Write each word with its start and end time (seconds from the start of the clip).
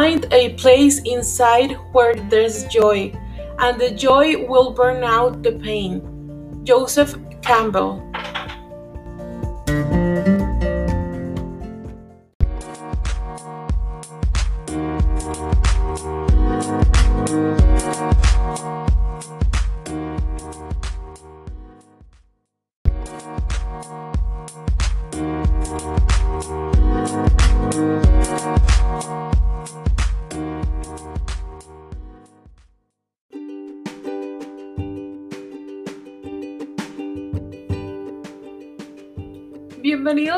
Find 0.00 0.26
a 0.32 0.54
place 0.54 0.98
inside 1.00 1.72
where 1.92 2.14
there's 2.14 2.64
joy, 2.68 3.12
and 3.58 3.78
the 3.78 3.90
joy 3.90 4.46
will 4.46 4.70
burn 4.70 5.04
out 5.04 5.42
the 5.42 5.52
pain. 5.52 6.00
Joseph 6.64 7.14
Campbell. 7.42 8.00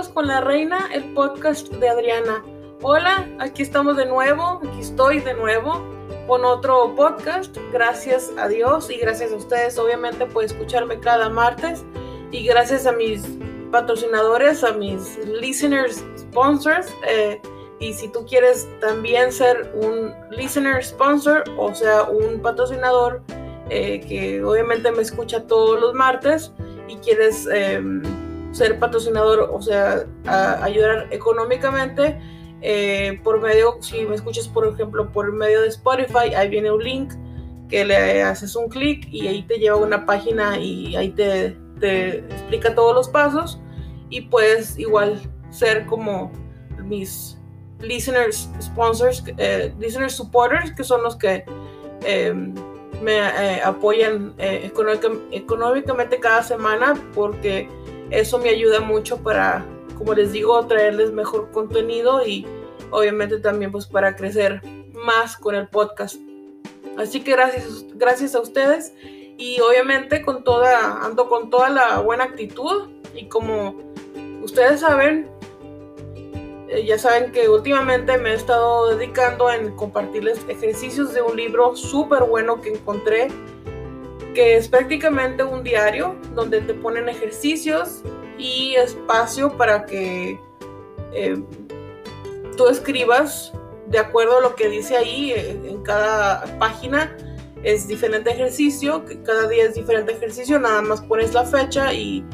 Con 0.08 0.26
la 0.26 0.40
reina, 0.40 0.88
el 0.92 1.14
podcast 1.14 1.68
de 1.68 1.88
Adriana. 1.88 2.42
Hola, 2.82 3.28
aquí 3.38 3.62
estamos 3.62 3.96
de 3.96 4.04
nuevo, 4.04 4.60
aquí 4.66 4.80
estoy 4.80 5.20
de 5.20 5.32
nuevo 5.32 5.80
con 6.26 6.44
otro 6.44 6.92
podcast. 6.96 7.56
Gracias 7.72 8.32
a 8.36 8.48
Dios 8.48 8.90
y 8.90 8.96
gracias 8.96 9.32
a 9.32 9.36
ustedes, 9.36 9.78
obviamente, 9.78 10.26
por 10.26 10.42
escucharme 10.42 10.98
cada 10.98 11.30
martes. 11.30 11.84
Y 12.32 12.44
gracias 12.44 12.84
a 12.84 12.92
mis 12.92 13.22
patrocinadores, 13.70 14.64
a 14.64 14.72
mis 14.72 15.18
listeners, 15.24 16.04
sponsors. 16.18 16.92
Eh, 17.08 17.40
y 17.78 17.92
si 17.92 18.08
tú 18.08 18.26
quieres 18.26 18.68
también 18.80 19.30
ser 19.30 19.72
un 19.74 20.12
listener 20.30 20.84
sponsor, 20.84 21.44
o 21.56 21.72
sea, 21.74 22.02
un 22.02 22.42
patrocinador 22.42 23.22
eh, 23.70 24.00
que 24.00 24.42
obviamente 24.42 24.90
me 24.90 25.02
escucha 25.02 25.46
todos 25.46 25.80
los 25.80 25.94
martes 25.94 26.52
y 26.88 26.96
quieres... 26.96 27.48
Eh, 27.52 27.80
ser 28.52 28.78
patrocinador, 28.78 29.50
o 29.52 29.60
sea, 29.60 30.06
ayudar 30.62 31.08
económicamente 31.10 32.18
eh, 32.64 33.18
por 33.24 33.40
medio, 33.40 33.78
si 33.80 34.04
me 34.04 34.14
escuchas 34.14 34.46
por 34.46 34.66
ejemplo 34.68 35.10
por 35.10 35.32
medio 35.32 35.62
de 35.62 35.68
Spotify, 35.68 36.32
ahí 36.36 36.48
viene 36.48 36.70
un 36.70 36.82
link 36.82 37.12
que 37.68 37.84
le 37.84 38.22
haces 38.22 38.54
un 38.54 38.68
clic 38.68 39.08
y 39.10 39.26
ahí 39.26 39.42
te 39.42 39.58
lleva 39.58 39.76
a 39.76 39.80
una 39.80 40.06
página 40.06 40.58
y 40.58 40.94
ahí 40.94 41.10
te, 41.10 41.56
te, 41.80 42.18
explica 42.18 42.74
todos 42.74 42.94
los 42.94 43.08
pasos 43.08 43.60
y 44.10 44.20
puedes 44.20 44.78
igual 44.78 45.20
ser 45.50 45.86
como 45.86 46.30
mis 46.84 47.36
listeners 47.80 48.48
sponsors, 48.60 49.24
eh, 49.38 49.74
listeners 49.80 50.14
supporters, 50.14 50.70
que 50.70 50.84
son 50.84 51.02
los 51.02 51.16
que 51.16 51.44
em, 52.04 52.54
me 53.02 53.16
eh, 53.16 53.60
apoyan 53.64 54.34
económicamente 54.38 56.20
cada 56.20 56.44
semana 56.44 56.94
porque 57.12 57.68
eso 58.12 58.38
me 58.38 58.50
ayuda 58.50 58.80
mucho 58.80 59.18
para, 59.18 59.64
como 59.96 60.14
les 60.14 60.32
digo, 60.32 60.66
traerles 60.66 61.12
mejor 61.12 61.50
contenido 61.50 62.24
y 62.26 62.46
obviamente 62.90 63.38
también 63.38 63.72
pues 63.72 63.86
para 63.86 64.14
crecer 64.16 64.60
más 64.92 65.36
con 65.36 65.54
el 65.54 65.66
podcast. 65.68 66.16
Así 66.98 67.20
que 67.22 67.32
gracias, 67.32 67.86
gracias 67.94 68.34
a 68.34 68.40
ustedes 68.40 68.92
y 69.38 69.60
obviamente 69.60 70.22
con 70.22 70.44
toda, 70.44 71.04
ando 71.04 71.28
con 71.28 71.48
toda 71.48 71.70
la 71.70 72.00
buena 72.00 72.24
actitud 72.24 72.90
y 73.14 73.26
como 73.26 73.76
ustedes 74.42 74.80
saben, 74.80 75.30
eh, 76.68 76.84
ya 76.84 76.98
saben 76.98 77.32
que 77.32 77.48
últimamente 77.48 78.18
me 78.18 78.30
he 78.30 78.34
estado 78.34 78.94
dedicando 78.94 79.50
en 79.50 79.74
compartirles 79.74 80.38
ejercicios 80.48 81.14
de 81.14 81.22
un 81.22 81.36
libro 81.36 81.76
súper 81.76 82.24
bueno 82.24 82.60
que 82.60 82.74
encontré 82.74 83.28
que 84.34 84.56
es 84.56 84.68
prácticamente 84.68 85.42
un 85.42 85.62
diario 85.62 86.16
donde 86.34 86.60
te 86.60 86.74
ponen 86.74 87.08
ejercicios 87.08 88.02
y 88.38 88.74
espacio 88.76 89.56
para 89.56 89.84
que 89.84 90.40
eh, 91.12 91.42
tú 92.56 92.68
escribas 92.68 93.52
de 93.88 93.98
acuerdo 93.98 94.38
a 94.38 94.40
lo 94.40 94.54
que 94.54 94.68
dice 94.68 94.96
ahí 94.96 95.32
eh, 95.32 95.60
en 95.64 95.82
cada 95.82 96.44
página 96.58 97.14
es 97.62 97.86
diferente 97.86 98.30
ejercicio, 98.30 99.04
cada 99.24 99.46
día 99.46 99.64
es 99.64 99.74
diferente 99.74 100.12
ejercicio, 100.12 100.58
nada 100.58 100.82
más 100.82 101.00
pones 101.02 101.32
la 101.32 101.44
fecha 101.44 101.92
y 101.92 102.24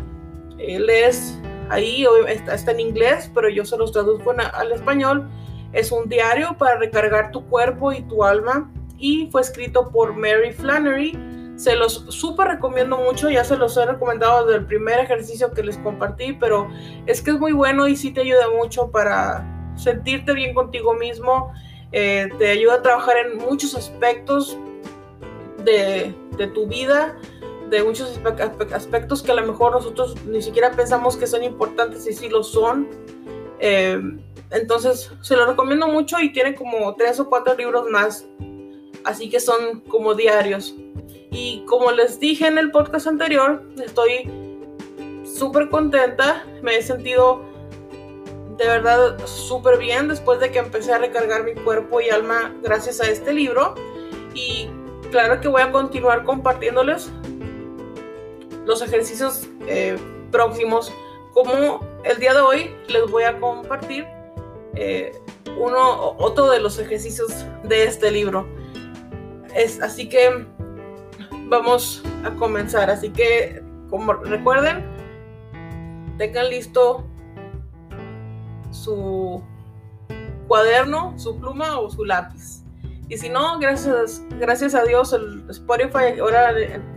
eh, 0.58 0.80
lees 0.80 1.38
ahí, 1.68 2.06
está, 2.28 2.54
está, 2.54 2.70
en 2.70 2.80
inglés, 2.80 3.30
pero 3.34 3.50
yo 3.50 3.64
se 3.66 3.76
los 3.76 3.92
traduzco 3.92 4.34
al 4.54 4.72
español. 4.72 5.28
Es 5.74 5.92
un 5.92 6.08
diario 6.08 6.56
para 6.56 6.78
recargar 6.78 7.30
tu 7.30 7.44
cuerpo 7.46 7.92
y 7.92 8.00
tu 8.02 8.24
alma 8.24 8.72
y 8.96 9.28
fue 9.30 9.42
escrito 9.42 9.90
por 9.90 10.14
Mary 10.14 10.52
Flannery 10.52 11.12
se 11.58 11.74
los 11.74 12.04
súper 12.08 12.46
recomiendo 12.46 12.96
mucho, 12.96 13.28
ya 13.28 13.42
se 13.42 13.56
los 13.56 13.76
he 13.76 13.84
recomendado 13.84 14.46
desde 14.46 14.60
el 14.60 14.66
primer 14.66 15.00
ejercicio 15.00 15.50
que 15.52 15.64
les 15.64 15.76
compartí, 15.78 16.32
pero 16.32 16.68
es 17.06 17.20
que 17.20 17.32
es 17.32 17.38
muy 17.40 17.50
bueno 17.50 17.88
y 17.88 17.96
sí 17.96 18.12
te 18.12 18.20
ayuda 18.20 18.48
mucho 18.48 18.92
para 18.92 19.44
sentirte 19.76 20.34
bien 20.34 20.54
contigo 20.54 20.94
mismo, 20.94 21.52
eh, 21.90 22.28
te 22.38 22.50
ayuda 22.50 22.74
a 22.74 22.82
trabajar 22.82 23.16
en 23.16 23.38
muchos 23.38 23.74
aspectos 23.74 24.56
de, 25.64 26.14
tu 26.54 26.68
vida, 26.68 27.18
de 27.68 27.82
muchos 27.82 28.20
aspectos 28.72 29.20
que 29.20 29.32
a 29.32 29.34
lo 29.34 29.44
mejor 29.44 29.72
nosotros 29.72 30.14
ni 30.26 30.40
siquiera 30.40 30.70
pensamos 30.70 31.16
que 31.16 31.26
son 31.26 31.42
importantes 31.42 32.06
y 32.06 32.12
sí 32.12 32.28
lo 32.28 32.44
son. 32.44 32.88
Eh, 33.58 34.00
entonces, 34.52 35.10
se 35.22 35.34
lo 35.34 35.44
recomiendo 35.44 35.88
mucho 35.88 36.20
y 36.20 36.32
tiene 36.32 36.54
como 36.54 36.94
tres 36.94 37.18
o 37.18 37.28
cuatro 37.28 37.56
libros 37.56 37.90
más, 37.90 38.28
así 39.02 39.28
que 39.28 39.40
son 39.40 39.80
como 39.80 40.14
diarios. 40.14 40.76
Y 41.30 41.64
como 41.66 41.92
les 41.92 42.18
dije 42.18 42.46
en 42.46 42.58
el 42.58 42.70
podcast 42.70 43.06
anterior, 43.06 43.62
estoy 43.82 44.30
súper 45.24 45.68
contenta, 45.68 46.44
me 46.62 46.76
he 46.76 46.82
sentido 46.82 47.42
de 48.56 48.66
verdad 48.66 49.24
súper 49.26 49.78
bien 49.78 50.08
después 50.08 50.40
de 50.40 50.50
que 50.50 50.58
empecé 50.58 50.92
a 50.92 50.98
recargar 50.98 51.44
mi 51.44 51.54
cuerpo 51.54 52.00
y 52.00 52.10
alma 52.10 52.52
gracias 52.62 53.00
a 53.00 53.08
este 53.08 53.32
libro. 53.32 53.74
Y 54.34 54.68
claro 55.10 55.40
que 55.40 55.48
voy 55.48 55.62
a 55.62 55.70
continuar 55.70 56.24
compartiéndoles 56.24 57.10
los 58.66 58.82
ejercicios 58.82 59.48
eh, 59.66 59.96
próximos. 60.32 60.92
Como 61.32 61.80
el 62.04 62.18
día 62.18 62.34
de 62.34 62.40
hoy 62.40 62.74
les 62.88 63.08
voy 63.10 63.22
a 63.22 63.38
compartir 63.38 64.06
eh, 64.74 65.12
uno, 65.56 66.16
otro 66.18 66.50
de 66.50 66.58
los 66.60 66.78
ejercicios 66.78 67.30
de 67.62 67.84
este 67.84 68.10
libro. 68.10 68.46
Es, 69.54 69.80
así 69.80 70.08
que 70.08 70.46
vamos 71.48 72.02
a 72.24 72.30
comenzar. 72.30 72.90
Así 72.90 73.10
que, 73.10 73.62
como 73.90 74.12
recuerden, 74.14 74.84
tengan 76.18 76.50
listo 76.50 77.06
su 78.70 79.42
cuaderno, 80.46 81.14
su 81.18 81.38
pluma 81.38 81.78
o 81.78 81.90
su 81.90 82.04
lápiz. 82.04 82.62
Y 83.08 83.16
si 83.16 83.28
no, 83.28 83.58
gracias, 83.58 84.22
gracias 84.38 84.74
a 84.74 84.84
Dios, 84.84 85.12
el 85.12 85.44
Spotify 85.48 86.18
ahora, 86.20 86.52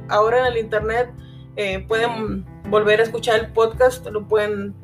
ahora 0.10 0.40
en 0.40 0.46
el 0.48 0.58
internet 0.58 1.10
eh, 1.56 1.86
pueden 1.88 2.46
volver 2.70 3.00
a 3.00 3.04
escuchar 3.04 3.40
el 3.40 3.52
podcast, 3.54 4.06
lo 4.08 4.28
pueden 4.28 4.76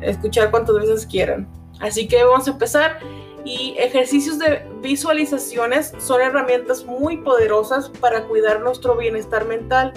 escuchar 0.00 0.50
cuantas 0.50 0.76
veces 0.76 1.06
quieran. 1.06 1.48
Así 1.80 2.06
que 2.06 2.22
vamos 2.22 2.46
a 2.46 2.52
empezar 2.52 2.98
y 3.44 3.74
ejercicios 3.78 4.38
de 4.38 4.62
visualizaciones 4.80 5.92
son 5.98 6.20
herramientas 6.20 6.84
muy 6.84 7.18
poderosas 7.18 7.88
para 7.88 8.24
cuidar 8.24 8.60
nuestro 8.60 8.96
bienestar 8.96 9.46
mental. 9.46 9.92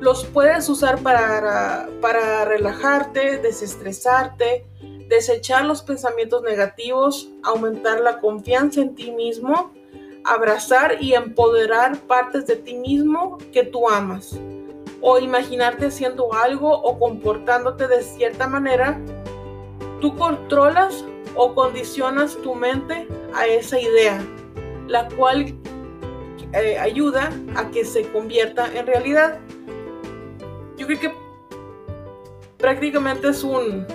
Los 0.00 0.24
puedes 0.24 0.68
usar 0.68 1.00
para, 1.00 1.88
para 2.00 2.44
relajarte, 2.44 3.38
desestresarte, 3.38 4.64
desechar 5.08 5.64
los 5.64 5.82
pensamientos 5.82 6.42
negativos, 6.42 7.30
aumentar 7.42 8.00
la 8.00 8.20
confianza 8.20 8.80
en 8.80 8.94
ti 8.94 9.10
mismo, 9.10 9.72
abrazar 10.24 10.98
y 11.00 11.14
empoderar 11.14 11.98
partes 12.02 12.46
de 12.46 12.56
ti 12.56 12.74
mismo 12.74 13.38
que 13.52 13.64
tú 13.64 13.88
amas, 13.88 14.38
o 15.00 15.18
imaginarte 15.18 15.86
haciendo 15.86 16.32
algo 16.32 16.70
o 16.70 16.98
comportándote 16.98 17.88
de 17.88 18.02
cierta 18.02 18.46
manera. 18.46 19.00
Tú 20.00 20.14
controlas 20.16 21.04
o 21.34 21.54
condicionas 21.54 22.36
tu 22.42 22.54
mente 22.54 23.08
a 23.34 23.46
esa 23.46 23.80
idea, 23.80 24.24
la 24.86 25.08
cual 25.08 25.54
eh, 26.52 26.78
ayuda 26.78 27.30
a 27.56 27.70
que 27.70 27.84
se 27.84 28.10
convierta 28.10 28.72
en 28.74 28.86
realidad. 28.86 29.38
Yo 30.76 30.86
creo 30.86 31.00
que 31.00 31.12
prácticamente 32.56 33.28
es 33.28 33.42
un... 33.42 33.86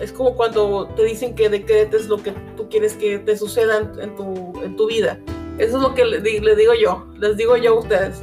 Es 0.00 0.12
como 0.12 0.34
cuando 0.34 0.88
te 0.88 1.04
dicen 1.04 1.34
que 1.34 1.48
decretes 1.48 2.08
lo 2.08 2.22
que 2.22 2.32
tú 2.56 2.68
quieres 2.68 2.94
que 2.94 3.18
te 3.20 3.36
suceda 3.36 3.78
en, 3.78 4.14
tu, 4.16 4.52
en 4.62 4.76
tu, 4.76 4.86
vida. 4.86 5.18
Eso 5.56 5.76
es 5.76 5.82
lo 5.82 5.94
que 5.94 6.04
le, 6.04 6.20
digo 6.20 6.74
yo, 6.74 7.06
les 7.18 7.36
digo 7.36 7.56
yo 7.56 7.76
a 7.76 7.78
ustedes. 7.78 8.22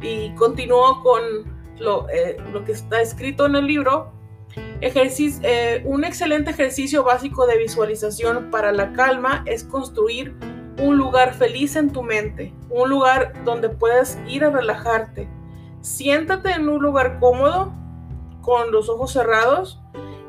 Y 0.00 0.34
continúo 0.36 1.02
con 1.02 1.22
lo, 1.78 2.08
eh, 2.08 2.36
lo 2.52 2.64
que 2.64 2.72
está 2.72 3.02
escrito 3.02 3.44
en 3.46 3.56
el 3.56 3.66
libro 3.66 4.17
Eh, 4.56 5.82
un 5.84 6.04
excelente 6.04 6.50
ejercicio 6.50 7.04
básico 7.04 7.46
de 7.46 7.58
visualización 7.58 8.50
para 8.50 8.72
la 8.72 8.92
calma 8.92 9.42
es 9.46 9.64
construir 9.64 10.34
un 10.80 10.96
lugar 10.96 11.34
feliz 11.34 11.76
en 11.76 11.90
tu 11.90 12.02
mente, 12.02 12.54
un 12.70 12.88
lugar 12.88 13.32
donde 13.44 13.68
puedas 13.68 14.18
ir 14.28 14.44
a 14.44 14.50
relajarte. 14.50 15.28
Siéntate 15.80 16.52
en 16.52 16.68
un 16.68 16.82
lugar 16.82 17.18
cómodo, 17.18 17.72
con 18.42 18.70
los 18.70 18.88
ojos 18.88 19.12
cerrados. 19.12 19.80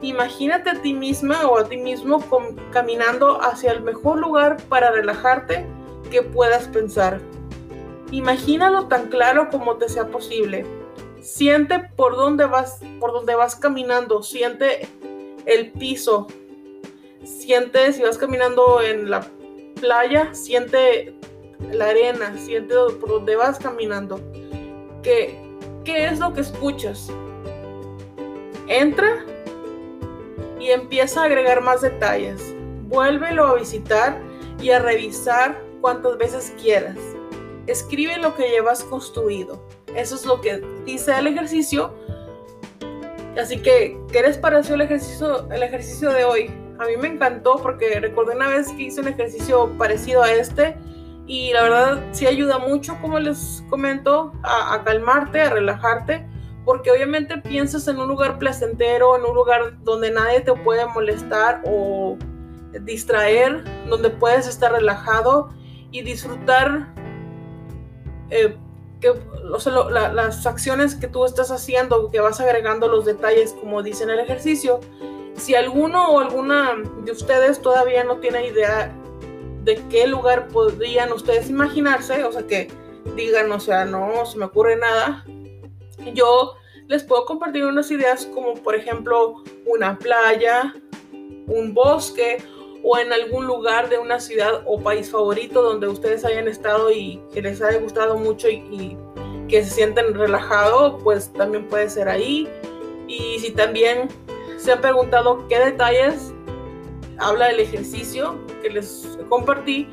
Imagínate 0.01 0.71
a 0.71 0.81
ti 0.81 0.93
misma 0.93 1.47
o 1.47 1.57
a 1.57 1.69
ti 1.69 1.77
mismo 1.77 2.23
caminando 2.71 3.41
hacia 3.41 3.71
el 3.71 3.81
mejor 3.81 4.19
lugar 4.19 4.57
para 4.67 4.91
relajarte 4.91 5.65
que 6.09 6.21
puedas 6.21 6.67
pensar. 6.67 7.21
Imagínalo 8.11 8.87
tan 8.87 9.07
claro 9.07 9.49
como 9.49 9.75
te 9.77 9.87
sea 9.87 10.07
posible. 10.07 10.65
Siente 11.21 11.79
por 11.95 12.15
dónde 12.15 12.45
vas, 12.45 12.79
por 12.99 13.11
dónde 13.11 13.35
vas 13.35 13.55
caminando, 13.55 14.23
siente 14.23 14.87
el 15.45 15.71
piso. 15.71 16.27
Siente 17.23 17.91
si 17.93 18.01
vas 18.01 18.17
caminando 18.17 18.81
en 18.81 19.09
la 19.09 19.25
playa, 19.79 20.33
siente 20.33 21.13
la 21.71 21.89
arena, 21.89 22.37
siente 22.37 22.73
por 22.99 23.09
dónde 23.09 23.35
vas 23.35 23.59
caminando. 23.59 24.19
¿Qué, 25.03 25.37
¿Qué 25.83 26.05
es 26.05 26.19
lo 26.19 26.33
que 26.33 26.41
escuchas? 26.41 27.09
Entra 28.67 29.25
y 30.59 30.71
empieza 30.71 31.21
a 31.21 31.25
agregar 31.25 31.61
más 31.61 31.81
detalles. 31.81 32.53
Vuélvelo 32.87 33.47
a 33.47 33.55
visitar 33.55 34.19
y 34.61 34.71
a 34.71 34.79
revisar 34.79 35.61
cuantas 35.81 36.17
veces 36.17 36.53
quieras. 36.61 36.97
Escribe 37.67 38.17
lo 38.17 38.35
que 38.35 38.49
llevas 38.49 38.83
construido. 38.83 39.61
Eso 39.95 40.15
es 40.15 40.25
lo 40.25 40.41
que 40.41 40.61
dice 40.85 41.17
el 41.17 41.27
ejercicio. 41.27 41.93
Así 43.39 43.61
que, 43.61 43.97
¿qué 44.11 44.21
les 44.21 44.37
pareció 44.37 44.75
el 44.75 44.81
ejercicio, 44.81 45.49
el 45.51 45.63
ejercicio 45.63 46.11
de 46.11 46.25
hoy? 46.25 46.51
A 46.79 46.85
mí 46.85 46.97
me 46.97 47.07
encantó 47.07 47.57
porque 47.61 47.99
recordé 47.99 48.35
una 48.35 48.47
vez 48.47 48.71
que 48.71 48.83
hice 48.83 49.01
un 49.01 49.07
ejercicio 49.07 49.77
parecido 49.77 50.23
a 50.23 50.31
este 50.31 50.77
y 51.29 51.53
la 51.53 51.63
verdad 51.63 52.03
sí 52.11 52.25
ayuda 52.25 52.57
mucho, 52.57 52.97
como 53.01 53.19
les 53.19 53.63
comento, 53.69 54.33
a, 54.41 54.81
calmarte, 54.83 55.41
a 55.41 55.51
relajarte, 55.51 56.25
porque 56.65 56.89
obviamente 56.89 57.37
piensas 57.37 57.87
en 57.87 57.99
un 57.99 58.07
lugar 58.07 58.39
placentero, 58.39 59.15
en 59.15 59.23
un 59.23 59.35
lugar 59.35 59.77
donde 59.83 60.09
nadie 60.09 60.41
te 60.41 60.51
puede 60.53 60.87
molestar 60.87 61.61
o 61.65 62.17
distraer, 62.81 63.63
donde 63.87 64.09
puedes 64.09 64.47
estar 64.47 64.71
relajado 64.71 65.49
y 65.91 66.01
disfrutar 66.01 66.95
eh, 68.31 68.57
que, 68.99 69.13
las 69.91 70.45
acciones 70.45 70.95
que 70.95 71.07
tú 71.07 71.25
estás 71.25 71.51
haciendo, 71.51 72.09
que 72.11 72.19
vas 72.19 72.39
agregando 72.39 72.87
los 72.87 73.05
detalles 73.05 73.53
como 73.53 73.83
dice 73.83 74.03
en 74.03 74.11
el 74.11 74.19
ejercicio. 74.19 74.79
Si 75.35 75.55
alguno 75.55 76.09
o 76.09 76.19
alguna 76.19 76.75
de 77.03 77.11
ustedes 77.11 77.61
todavía 77.61 78.03
no 78.03 78.17
tiene 78.17 78.47
idea 78.47 78.93
de 79.63 79.81
qué 79.89 80.07
lugar 80.07 80.47
podrían 80.49 81.11
ustedes 81.11 81.49
imaginarse, 81.49 82.23
o 82.23 82.31
sea 82.31 82.45
que 82.45 82.69
digan, 83.15 83.51
o 83.51 83.59
sea, 83.59 83.85
no 83.85 84.25
se 84.25 84.37
me 84.37 84.45
ocurre 84.45 84.75
nada, 84.75 85.25
yo 86.13 86.55
les 86.87 87.03
puedo 87.03 87.25
compartir 87.25 87.65
unas 87.65 87.89
ideas 87.91 88.25
como 88.25 88.55
por 88.55 88.75
ejemplo 88.75 89.43
una 89.65 89.97
playa, 89.97 90.73
un 91.11 91.73
bosque 91.73 92.43
o 92.83 92.97
en 92.97 93.11
algún 93.11 93.45
lugar 93.45 93.89
de 93.89 93.97
una 93.97 94.19
ciudad 94.19 94.61
o 94.65 94.79
país 94.79 95.11
favorito 95.11 95.61
donde 95.61 95.87
ustedes 95.87 96.23
hayan 96.25 96.47
estado 96.47 96.91
y 96.91 97.21
que 97.33 97.41
les 97.41 97.61
haya 97.61 97.79
gustado 97.79 98.17
mucho 98.17 98.49
y, 98.49 98.97
que 99.47 99.63
se 99.63 99.71
sienten 99.71 100.13
relajados, 100.13 101.01
pues 101.03 101.33
también 101.33 101.67
puede 101.67 101.89
ser 101.89 102.07
ahí. 102.07 102.47
Y 103.07 103.39
si 103.39 103.49
también 103.49 104.07
se 104.57 104.71
han 104.73 104.79
preguntado 104.79 105.47
qué 105.47 105.57
detalles 105.57 106.31
habla 107.17 107.47
del 107.47 107.59
ejercicio 107.59 108.37
que 108.61 108.69
les 108.69 109.17
compartí, 109.27 109.87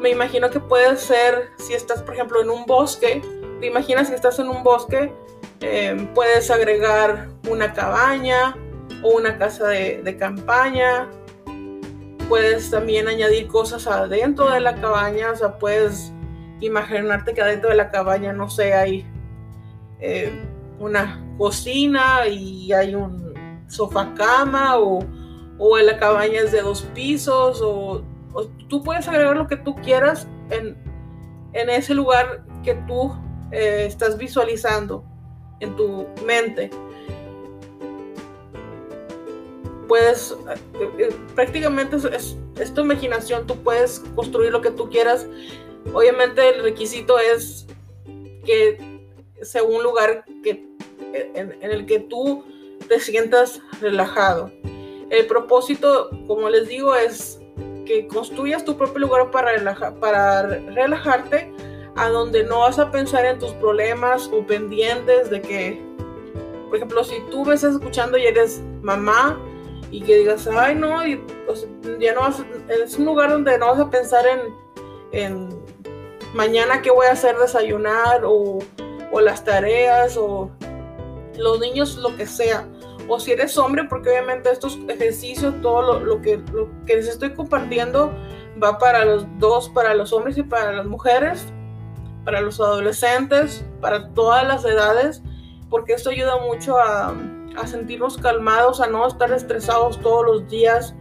me 0.00 0.08
imagino 0.08 0.48
que 0.48 0.60
puede 0.60 0.96
ser 0.96 1.50
si 1.58 1.74
estás, 1.74 2.02
por 2.02 2.14
ejemplo, 2.14 2.40
en 2.40 2.48
un 2.48 2.64
bosque, 2.64 3.20
te 3.60 3.66
imaginas 3.66 4.08
que 4.08 4.14
estás 4.14 4.38
en 4.38 4.48
un 4.48 4.62
bosque, 4.62 5.12
eh, 5.60 6.08
puedes 6.14 6.50
agregar 6.50 7.28
una 7.50 7.74
cabaña 7.74 8.56
o 9.02 9.10
una 9.10 9.36
casa 9.36 9.68
de, 9.68 10.00
de 10.02 10.16
campaña 10.16 11.10
puedes 12.28 12.70
también 12.70 13.08
añadir 13.08 13.46
cosas 13.48 13.86
adentro 13.86 14.50
de 14.50 14.60
la 14.60 14.74
cabaña, 14.74 15.30
o 15.30 15.36
sea, 15.36 15.58
puedes 15.58 16.12
imaginarte 16.60 17.34
que 17.34 17.42
adentro 17.42 17.70
de 17.70 17.76
la 17.76 17.90
cabaña, 17.90 18.32
no 18.32 18.48
sé, 18.48 18.74
hay 18.74 19.06
eh, 20.00 20.32
una 20.78 21.24
cocina 21.38 22.26
y 22.28 22.72
hay 22.72 22.94
un 22.94 23.32
sofá 23.68 24.12
cama 24.14 24.78
o, 24.78 25.00
o 25.58 25.78
en 25.78 25.86
la 25.86 25.98
cabaña 25.98 26.40
es 26.40 26.52
de 26.52 26.62
dos 26.62 26.82
pisos 26.94 27.60
o, 27.62 28.02
tú 28.68 28.82
puedes 28.82 29.06
agregar 29.08 29.36
lo 29.36 29.46
que 29.46 29.56
tú 29.56 29.76
quieras 29.76 30.26
en, 30.50 30.76
en 31.52 31.68
ese 31.68 31.94
lugar 31.94 32.44
que 32.64 32.74
tú 32.86 33.14
eh, 33.50 33.84
estás 33.86 34.16
visualizando 34.16 35.04
en 35.60 35.76
tu 35.76 36.06
mente 36.26 36.70
puedes, 39.92 40.34
eh, 40.80 40.90
eh, 41.00 41.08
prácticamente 41.34 41.96
es, 42.16 42.38
tu 42.74 42.80
imaginación, 42.80 43.46
tú 43.46 43.62
puedes 43.62 44.00
construir 44.16 44.50
lo 44.50 44.62
que 44.62 44.70
tú 44.70 44.88
quieras. 44.88 45.26
Obviamente 45.92 46.48
el 46.48 46.62
requisito 46.62 47.18
es 47.18 47.66
que 48.42 48.78
sea 49.42 49.62
un 49.64 49.82
lugar 49.82 50.24
que, 50.42 50.64
en, 51.12 51.58
el 51.60 51.84
que 51.84 51.98
tú 51.98 52.42
te 52.88 53.00
sientas 53.00 53.60
relajado. 53.82 54.50
El 55.10 55.26
propósito, 55.26 56.08
como 56.26 56.48
les 56.48 56.68
digo, 56.68 56.96
es 56.96 57.38
que 57.84 58.06
construyas 58.06 58.64
tu 58.64 58.78
propio 58.78 59.00
lugar 59.00 59.30
para, 59.30 59.52
para 60.00 60.46
relajarte, 60.46 61.52
a 61.96 62.08
donde 62.08 62.44
no 62.44 62.60
vas 62.60 62.78
a 62.78 62.90
pensar 62.90 63.26
en 63.26 63.38
tus 63.38 63.52
problemas 63.52 64.30
o 64.32 64.42
pendientes 64.46 65.28
de 65.28 65.42
que, 65.42 65.82
por 66.68 66.76
ejemplo, 66.76 67.04
si 67.04 67.20
tú 67.30 67.44
ves 67.44 67.62
escuchando 67.62 68.16
y 68.16 68.24
eres 68.24 68.62
mamá, 68.80 69.38
y 69.92 70.00
que 70.00 70.16
digas, 70.16 70.48
ay, 70.48 70.74
no, 70.74 71.06
y, 71.06 71.22
ya 72.00 72.14
no 72.14 72.22
vas, 72.22 72.42
es 72.68 72.98
un 72.98 73.04
lugar 73.04 73.30
donde 73.30 73.58
no 73.58 73.66
vas 73.66 73.78
a 73.78 73.90
pensar 73.90 74.24
en, 75.12 75.48
mañana 76.34 76.80
qué 76.80 76.90
voy 76.90 77.06
a 77.06 77.12
hacer 77.12 77.36
desayunar 77.36 78.22
o, 78.24 78.58
las 79.20 79.44
tareas 79.44 80.16
o 80.16 80.50
los 81.36 81.60
niños, 81.60 81.98
lo 81.98 82.16
que 82.16 82.26
sea. 82.26 82.66
O 83.06 83.20
si 83.20 83.32
eres 83.32 83.58
hombre, 83.58 83.84
porque 83.84 84.08
obviamente 84.08 84.50
estos 84.50 84.78
ejercicios, 84.88 85.54
todo 85.60 86.00
lo, 86.00 86.22
que, 86.22 86.38
lo 86.52 86.70
que 86.86 86.96
les 86.96 87.08
estoy 87.08 87.34
compartiendo 87.34 88.10
va 88.62 88.78
para 88.78 89.04
los 89.04 89.26
dos, 89.38 89.68
para 89.68 89.92
los 89.94 90.14
hombres 90.14 90.38
y 90.38 90.42
para 90.42 90.72
las 90.72 90.86
mujeres, 90.86 91.44
para 92.24 92.40
los 92.40 92.58
adolescentes, 92.60 93.62
para 93.82 94.08
todas 94.14 94.46
las 94.48 94.64
edades, 94.64 95.22
porque 95.68 95.92
esto 95.92 96.08
ayuda 96.08 96.38
mucho 96.38 96.78
a, 96.78 97.14
a 97.56 97.66
sentirnos 97.66 98.16
calmados, 98.16 98.80
a 98.80 98.86
no 98.86 99.06
estar 99.06 99.32
estresados 99.32 100.00
todos 100.00 100.24
los 100.24 100.48
días, 100.48 100.94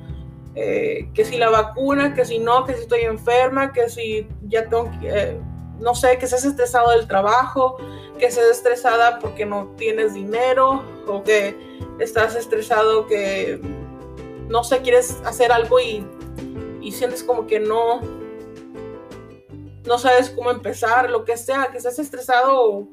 eh, 0.55 1.09
que 1.13 1.23
si 1.23 1.37
la 1.37 1.49
vacuna, 1.49 2.13
que 2.13 2.25
si 2.25 2.39
no, 2.39 2.65
que 2.65 2.73
si 2.73 2.81
estoy 2.81 3.01
enferma, 3.01 3.71
que 3.71 3.89
si 3.89 4.27
ya 4.47 4.67
tengo 4.67 4.91
eh, 5.03 5.39
no 5.81 5.95
sé, 5.95 6.17
que 6.17 6.27
seas 6.27 6.45
estresado 6.45 6.91
del 6.91 7.07
trabajo, 7.07 7.77
que 8.19 8.31
seas 8.31 8.51
estresada 8.51 9.19
porque 9.19 9.45
no 9.45 9.73
tienes 9.77 10.13
dinero 10.13 10.83
o 11.07 11.23
que 11.23 11.57
estás 11.99 12.35
estresado 12.35 13.07
que, 13.07 13.59
no 14.47 14.63
sé, 14.63 14.81
quieres 14.81 15.19
hacer 15.25 15.51
algo 15.51 15.79
y, 15.79 16.05
y 16.81 16.91
sientes 16.91 17.23
como 17.23 17.47
que 17.47 17.59
no, 17.59 18.01
no 19.85 19.97
sabes 19.97 20.29
cómo 20.29 20.51
empezar, 20.51 21.09
lo 21.09 21.25
que 21.25 21.35
sea, 21.35 21.69
que 21.71 21.79
estés 21.79 21.97
estresado 21.97 22.61
o, 22.61 22.87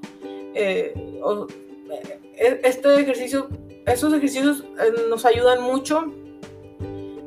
eh, 0.54 0.94
e, 0.94 2.17
este 2.38 3.00
ejercicio, 3.00 3.48
estos 3.86 4.14
ejercicios 4.14 4.64
eh, 4.80 4.92
nos 5.08 5.24
ayudan 5.24 5.62
mucho 5.62 6.12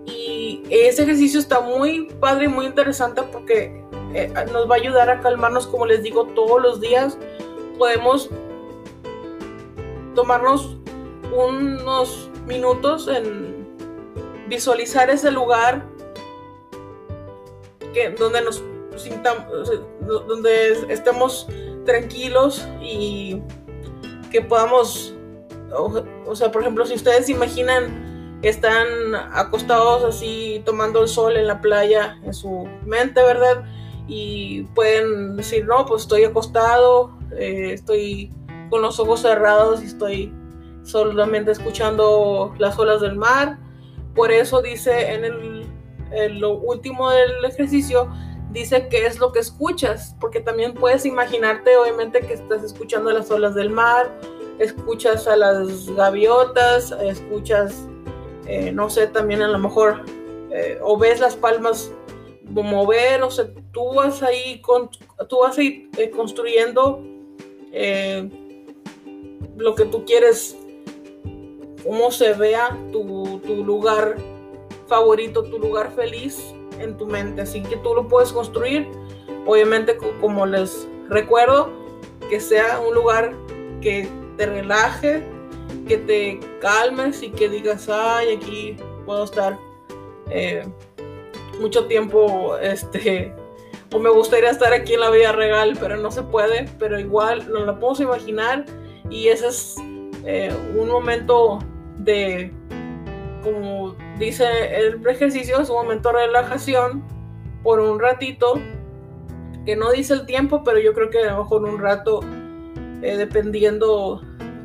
y 0.05 0.63
ese 0.69 1.03
ejercicio 1.03 1.39
está 1.39 1.59
muy 1.59 2.05
padre 2.19 2.45
y 2.45 2.47
muy 2.47 2.65
interesante 2.65 3.21
porque 3.23 3.83
eh, 4.13 4.31
nos 4.51 4.69
va 4.69 4.75
a 4.75 4.77
ayudar 4.77 5.09
a 5.09 5.19
calmarnos, 5.21 5.67
como 5.67 5.85
les 5.85 6.03
digo, 6.03 6.25
todos 6.27 6.61
los 6.61 6.81
días. 6.81 7.17
Podemos 7.77 8.29
tomarnos 10.15 10.77
unos 11.35 12.29
minutos 12.45 13.07
en 13.07 13.67
visualizar 14.47 15.09
ese 15.09 15.31
lugar 15.31 15.85
que, 17.93 18.09
donde 18.11 18.41
nos 18.41 18.63
sintamos, 18.97 19.71
donde 20.27 20.93
estemos 20.93 21.47
tranquilos 21.85 22.67
y 22.81 23.41
que 24.31 24.41
podamos, 24.41 25.13
o, 26.25 26.35
sea, 26.35 26.51
por 26.51 26.61
ejemplo, 26.61 26.85
si 26.85 26.95
ustedes 26.95 27.27
se 27.27 27.33
imaginan, 27.33 28.39
están 28.41 28.87
acostados 29.33 30.03
así 30.03 30.63
tomando 30.65 31.01
el 31.01 31.07
sol 31.07 31.37
en 31.37 31.45
la 31.45 31.61
playa 31.61 32.17
en 32.23 32.33
su 32.33 32.67
mente, 32.85 33.21
¿verdad? 33.21 33.63
Y 34.07 34.63
pueden 34.73 35.37
decir, 35.37 35.65
no, 35.65 35.85
pues 35.85 36.03
estoy 36.03 36.23
acostado, 36.23 37.11
eh, 37.37 37.73
estoy 37.73 38.33
con 38.71 38.81
los 38.81 38.99
ojos 38.99 39.19
cerrados 39.19 39.83
y 39.83 39.85
estoy 39.85 40.33
solamente 40.83 41.51
escuchando 41.51 42.53
las 42.57 42.79
olas 42.79 43.01
del 43.01 43.15
mar. 43.15 43.59
Por 44.15 44.31
eso 44.31 44.61
dice 44.61 45.13
en 45.13 45.25
el, 45.25 46.39
lo 46.39 46.57
último 46.57 47.11
del 47.11 47.45
ejercicio, 47.45 48.11
dice 48.51 48.87
qué 48.89 49.05
es 49.05 49.19
lo 49.19 49.31
que 49.31 49.39
escuchas, 49.39 50.15
porque 50.19 50.39
también 50.39 50.73
puedes 50.73 51.05
imaginarte 51.05 51.75
obviamente 51.77 52.21
que 52.21 52.33
estás 52.33 52.63
escuchando 52.63 53.11
las 53.11 53.31
olas 53.31 53.55
del 53.55 53.69
mar, 53.69 54.11
escuchas 54.59 55.27
a 55.27 55.35
las 55.35 55.89
gaviotas, 55.91 56.91
escuchas, 56.91 57.87
eh, 58.45 58.71
no 58.71 58.89
sé, 58.89 59.07
también 59.07 59.41
a 59.41 59.47
lo 59.47 59.59
mejor, 59.59 60.03
eh, 60.51 60.79
o 60.81 60.97
ves 60.97 61.19
las 61.19 61.35
palmas 61.35 61.91
mover, 62.49 63.23
o 63.23 63.31
sea, 63.31 63.45
tú 63.71 63.93
vas 63.93 64.21
ahí, 64.21 64.59
con, 64.61 64.89
tú 65.29 65.39
vas 65.39 65.57
ahí 65.57 65.89
eh, 65.97 66.09
construyendo 66.09 67.01
lo 69.55 69.75
que 69.75 69.85
tú 69.85 70.03
quieres 70.03 70.57
cómo 71.83 72.11
se 72.11 72.33
vea 72.33 72.77
tu, 72.91 73.39
lugar 73.65 74.17
favorito, 74.87 75.43
tu 75.43 75.59
lugar 75.59 75.91
feliz 75.95 76.53
en 76.81 76.97
tu 76.97 77.05
mente. 77.05 77.41
Así 77.41 77.61
que 77.61 77.77
tú 77.77 77.93
lo 77.93 78.07
puedes 78.07 78.31
construir, 78.31 78.87
obviamente 79.45 79.97
como 80.19 80.45
les 80.45 80.87
recuerdo, 81.09 81.71
que 82.29 82.39
sea 82.39 82.79
un 82.79 82.93
lugar 82.93 83.33
que 83.81 84.07
te 84.37 84.45
relaje, 84.45 85.23
que 85.87 85.97
te 85.97 86.39
calmes 86.59 87.21
y 87.23 87.29
que 87.29 87.49
digas, 87.49 87.89
ay, 87.89 88.35
aquí 88.35 88.77
puedo 89.05 89.23
estar 89.23 89.57
eh, 90.29 90.63
mucho 91.59 91.85
tiempo, 91.85 92.57
este, 92.57 93.33
o 93.93 93.99
me 93.99 94.09
gustaría 94.09 94.49
estar 94.49 94.73
aquí 94.73 94.93
en 94.93 95.01
la 95.01 95.09
vida 95.09 95.31
regal, 95.31 95.77
pero 95.79 95.97
no 95.97 96.11
se 96.11 96.23
puede, 96.23 96.69
pero 96.79 96.99
igual 96.99 97.51
no 97.51 97.65
lo 97.65 97.79
podemos 97.79 97.99
imaginar 97.99 98.65
y 99.09 99.27
ese 99.27 99.47
es 99.47 99.75
eh, 100.25 100.53
un 100.77 100.87
momento 100.87 101.59
de, 101.97 102.51
como 103.43 103.95
dice 104.19 104.45
el 104.75 105.05
ejercicio, 105.07 105.59
es 105.59 105.69
un 105.69 105.77
momento 105.77 106.09
de 106.09 106.27
relajación 106.27 107.03
por 107.63 107.79
un 107.79 107.99
ratito, 107.99 108.59
que 109.65 109.75
no 109.75 109.91
dice 109.91 110.13
el 110.13 110.25
tiempo, 110.25 110.63
pero 110.63 110.79
yo 110.79 110.93
creo 110.93 111.09
que 111.09 111.19
a 111.19 111.33
lo 111.33 111.43
mejor 111.43 111.63
un 111.63 111.79
rato, 111.79 112.21
eh, 113.01 113.17
dependiendo 113.17 114.21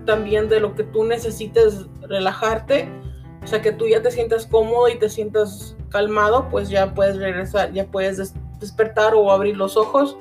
también 0.06 0.48
de 0.48 0.60
lo 0.60 0.74
que 0.74 0.84
tú 0.84 1.04
necesites 1.04 1.86
relajarte, 2.02 2.88
o 3.42 3.46
sea, 3.46 3.60
que 3.62 3.72
tú 3.72 3.86
ya 3.86 4.02
te 4.02 4.10
sientas 4.10 4.46
cómodo 4.46 4.88
y 4.88 4.98
te 4.98 5.08
sientas 5.08 5.76
calmado, 5.90 6.48
pues 6.50 6.68
ya 6.68 6.94
puedes 6.94 7.16
regresar, 7.16 7.72
ya 7.72 7.86
puedes 7.86 8.34
despertar 8.58 9.14
o 9.14 9.30
abrir 9.30 9.56
los 9.56 9.76
ojos, 9.76 10.16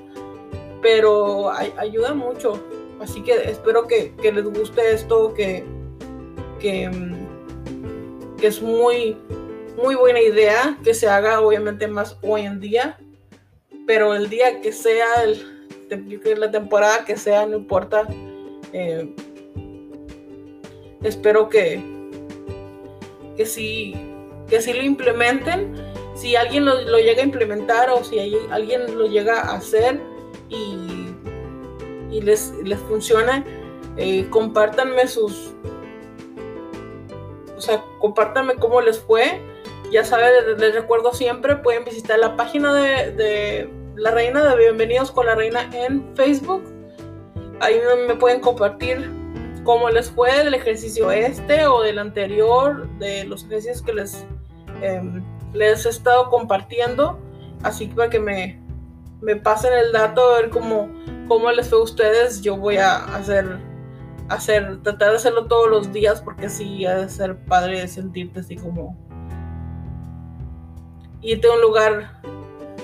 pero 0.81 1.49
ayuda 1.51 2.13
mucho. 2.13 2.61
Así 3.01 3.21
que 3.23 3.33
espero 3.49 3.87
que, 3.87 4.13
que 4.21 4.31
les 4.31 4.45
guste 4.45 4.93
esto, 4.93 5.33
que, 5.33 5.65
que, 6.59 6.89
es 8.41 8.61
muy, 8.61 9.17
muy 9.77 9.95
buena 9.95 10.21
idea 10.21 10.77
que 10.83 10.93
se 10.93 11.07
haga 11.07 11.41
obviamente 11.41 11.87
más 11.87 12.17
hoy 12.21 12.41
en 12.41 12.59
día, 12.59 12.97
pero 13.85 14.15
el 14.15 14.29
día 14.29 14.61
que 14.61 14.71
sea, 14.71 15.23
el, 15.23 15.43
la 16.37 16.51
temporada 16.51 17.05
que 17.05 17.17
sea, 17.17 17.45
no 17.45 17.57
importa. 17.57 18.07
Eh, 18.73 19.13
espero 21.03 21.49
que, 21.49 21.81
que 23.37 23.45
sí, 23.45 23.93
que 24.49 24.61
sí 24.61 24.73
lo 24.73 24.83
implementen. 24.83 25.75
Si 26.15 26.35
alguien 26.35 26.65
lo, 26.65 26.97
llega 26.97 27.21
a 27.21 27.25
implementar 27.25 27.89
o 27.89 28.03
si 28.03 28.19
alguien 28.49 28.97
lo 28.97 29.05
llega 29.05 29.41
a 29.41 29.55
hacer 29.55 29.99
y, 30.49 31.09
y 32.09 32.21
les, 32.21 32.53
les 32.63 32.79
funciona, 32.79 33.43
eh, 33.97 34.25
compártanme 34.29 35.07
sus, 35.07 35.53
compártanme 38.05 38.53
cómo 38.57 38.81
les 38.81 38.99
fue. 38.99 39.41
Ya 39.91 40.05
saben, 40.05 40.31
les, 40.59 40.75
recuerdo 40.75 41.11
siempre, 41.11 41.55
pueden 41.55 41.85
visitar 41.85 42.19
la 42.19 42.35
página 42.35 42.71
de, 42.71 43.67
La 43.95 44.11
Reina, 44.11 44.47
de 44.47 44.55
Bienvenidos 44.55 45.09
con 45.09 45.25
la 45.25 45.33
Reina 45.33 45.67
en 45.73 46.15
Facebook. 46.15 46.63
Ahí 47.61 47.81
me 48.07 48.13
pueden 48.13 48.41
compartir 48.41 49.09
cómo 49.63 49.89
les 49.89 50.11
fue 50.11 50.43
del 50.43 50.53
ejercicio 50.53 51.09
este 51.09 51.65
o 51.65 51.81
del 51.81 51.97
anterior, 51.97 52.87
de 52.99 53.23
los 53.23 53.45
ejercicios 53.45 53.81
que 53.81 53.93
les, 53.93 54.27
em, 54.83 55.23
he 55.55 55.71
estado 55.71 56.29
compartiendo. 56.29 57.17
Así 57.63 57.87
que 57.87 57.95
para 57.95 58.11
que 58.11 58.19
me, 58.19 58.61
me 59.19 59.35
pasen 59.35 59.73
el 59.73 59.91
dato, 59.91 60.35
a 60.35 60.41
ver 60.41 60.51
cómo, 60.51 60.91
cómo 61.27 61.51
les 61.51 61.69
fue 61.69 61.79
a 61.79 61.81
ustedes, 61.81 62.43
yo 62.43 62.55
voy 62.55 62.77
a 62.77 62.97
hacer 63.15 63.57
hacer, 64.29 64.81
tratar 64.81 65.11
de 65.11 65.15
hacerlo 65.17 65.45
todos 65.45 65.69
los 65.69 65.93
días 65.93 66.21
porque 66.21 66.49
sí 66.49 66.85
ha 66.85 66.95
de 66.95 67.09
ser 67.09 67.37
padre 67.37 67.81
de 67.81 67.87
sentirte 67.87 68.39
así 68.39 68.55
como 68.55 68.97
irte 71.21 71.47
a 71.47 71.53
un 71.53 71.61
lugar 71.61 72.21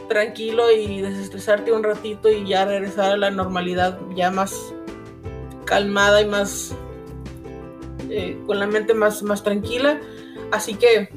tranquilo 0.08 0.72
y 0.72 1.02
desestresarte 1.02 1.72
un 1.72 1.84
ratito 1.84 2.30
y 2.30 2.46
ya 2.46 2.66
regresar 2.66 3.12
a 3.12 3.18
la 3.18 3.32
normalidad 3.32 3.98
ya 4.16 4.30
más 4.30 4.74
calmada 5.66 6.22
y 6.22 6.26
más 6.26 6.76
eh, 8.10 8.38
con 8.46 8.60
la 8.60 8.68
mente 8.68 8.94
más, 8.94 9.24
más 9.24 9.44
tranquila. 9.44 10.02
Así 10.52 10.74
que 10.74 11.10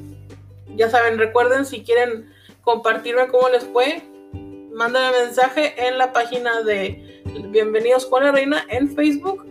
ya 0.75 0.89
saben, 0.89 1.17
recuerden 1.17 1.65
si 1.65 1.83
quieren 1.83 2.31
compartirme 2.61 3.27
cómo 3.27 3.49
les 3.49 3.65
fue, 3.65 4.03
mándame 4.73 5.25
mensaje 5.25 5.87
en 5.87 5.97
la 5.97 6.13
página 6.13 6.61
de 6.61 7.23
Bienvenidos 7.49 8.05
con 8.05 8.23
la 8.23 8.31
Reina 8.31 8.65
en 8.69 8.95
Facebook 8.95 9.45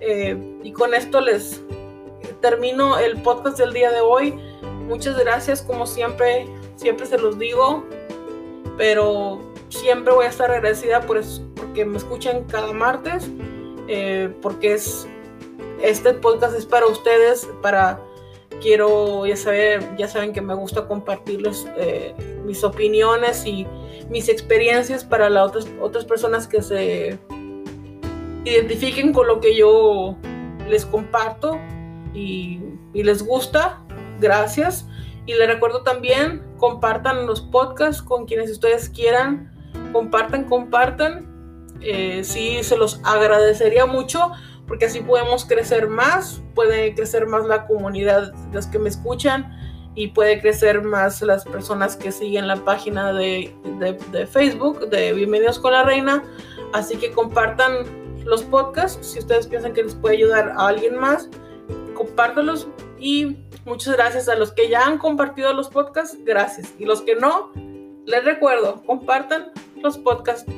eh, 0.00 0.36
y 0.62 0.72
con 0.72 0.94
esto 0.94 1.20
les 1.20 1.62
termino 2.40 2.98
el 2.98 3.20
podcast 3.22 3.58
del 3.58 3.72
día 3.72 3.90
de 3.90 4.00
hoy. 4.00 4.34
Muchas 4.86 5.18
gracias, 5.18 5.62
como 5.62 5.86
siempre, 5.86 6.46
siempre 6.76 7.06
se 7.06 7.18
los 7.18 7.38
digo, 7.38 7.84
pero 8.76 9.40
siempre 9.68 10.12
voy 10.12 10.26
a 10.26 10.28
estar 10.28 10.50
agradecida 10.50 11.00
por 11.02 11.18
eso, 11.18 11.42
porque 11.54 11.84
me 11.84 11.96
escuchan 11.98 12.44
cada 12.44 12.72
martes, 12.72 13.28
eh, 13.88 14.32
porque 14.42 14.74
es 14.74 15.06
este 15.82 16.12
podcast 16.14 16.56
es 16.56 16.66
para 16.66 16.86
ustedes, 16.86 17.48
para 17.62 18.00
quiero 18.60 19.26
ya 19.26 19.36
saber, 19.36 19.96
ya 19.96 20.08
saben 20.08 20.32
que 20.32 20.40
me 20.40 20.54
gusta 20.54 20.86
compartirles 20.86 21.66
eh, 21.76 22.14
mis 22.44 22.62
opiniones 22.64 23.46
y 23.46 23.66
mis 24.10 24.28
experiencias 24.28 25.04
para 25.04 25.30
las 25.30 25.48
otras, 25.48 25.68
otras 25.80 26.04
personas 26.04 26.46
que 26.46 26.62
se 26.62 27.18
identifiquen 28.44 29.12
con 29.12 29.26
lo 29.26 29.40
que 29.40 29.56
yo 29.56 30.16
les 30.68 30.86
comparto 30.86 31.58
y, 32.14 32.60
les 32.94 33.22
gusta. 33.22 33.80
Gracias. 34.20 34.86
Y 35.26 35.34
les 35.34 35.46
recuerdo 35.46 35.82
también, 35.82 36.42
compartan 36.56 37.26
los 37.26 37.40
podcasts 37.40 38.02
con 38.02 38.26
quienes 38.26 38.50
ustedes 38.50 38.88
quieran. 38.88 39.52
Compartan, 39.92 40.44
compartan. 40.44 41.28
Eh, 41.80 42.24
sí, 42.24 42.62
se 42.62 42.76
los 42.76 43.00
agradecería 43.04 43.86
mucho 43.86 44.32
porque 44.66 44.84
así 44.84 45.00
podemos 45.00 45.46
crecer 45.46 45.88
más, 45.88 46.42
puede 46.54 46.94
crecer 46.94 47.26
más 47.26 47.44
la 47.46 47.66
comunidad, 47.66 48.32
de 48.32 48.54
los 48.54 48.66
que 48.66 48.78
me 48.78 48.88
escuchan 48.88 49.50
y 49.96 50.08
puede 50.08 50.40
crecer 50.40 50.82
más 50.82 51.22
las 51.22 51.44
personas 51.44 51.96
que 51.96 52.12
siguen 52.12 52.46
la 52.46 52.56
página 52.56 53.12
de, 53.12 53.52
de 54.12 54.26
Facebook 54.26 54.88
de 54.88 55.12
Bienvenidos 55.12 55.58
con 55.58 55.72
la 55.72 55.82
Reina. 55.82 56.22
Así 56.72 56.96
que 56.98 57.10
compartan 57.10 57.99
los 58.24 58.42
podcasts. 58.42 59.06
Si 59.06 59.18
ustedes 59.18 59.46
piensan 59.46 59.72
que 59.72 59.82
les 59.82 59.94
puede 59.94 60.16
ayudar 60.16 60.50
a 60.56 60.68
alguien 60.68 60.96
más, 60.96 61.28
compártalos. 61.94 62.68
Y 62.98 63.36
muchas 63.64 63.96
gracias 63.96 64.28
a 64.28 64.34
los 64.34 64.52
que 64.52 64.68
ya 64.68 64.86
han 64.86 64.98
compartido 64.98 65.52
los 65.52 65.68
podcasts. 65.68 66.18
Gracias. 66.24 66.74
Y 66.78 66.84
los 66.84 67.02
que 67.02 67.16
no, 67.16 67.52
les 68.06 68.24
recuerdo, 68.24 68.82
compartan 68.84 69.52
los 69.82 69.98
podcasts. 69.98 70.50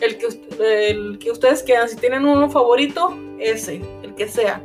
El 0.00 0.18
que, 0.18 0.90
el 0.90 1.18
que 1.18 1.30
ustedes 1.30 1.62
quieran. 1.62 1.88
Si 1.88 1.96
tienen 1.96 2.24
uno 2.24 2.50
favorito, 2.50 3.16
ese, 3.38 3.80
el 4.02 4.14
que 4.14 4.28
sea. 4.28 4.62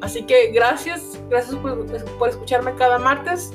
Así 0.00 0.24
que 0.24 0.50
gracias, 0.50 1.20
gracias 1.28 1.54
por, 1.56 1.86
por 2.18 2.28
escucharme 2.28 2.74
cada 2.74 2.98
martes. 2.98 3.52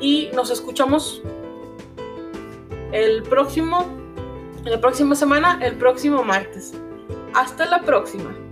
Y 0.00 0.30
nos 0.34 0.50
escuchamos 0.50 1.22
el 2.92 3.22
próximo, 3.24 3.86
la 4.64 4.80
próxima 4.80 5.14
semana, 5.14 5.58
el 5.62 5.76
próximo 5.76 6.22
martes. 6.22 6.72
Hasta 7.36 7.66
la 7.66 7.82
próxima. 7.82 8.45